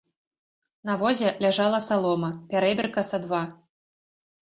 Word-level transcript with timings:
На 0.91 0.95
возе 1.01 1.29
ляжала 1.47 1.83
салома, 1.89 2.33
пярэбірка 2.49 3.09
са 3.15 3.25
два. 3.29 3.47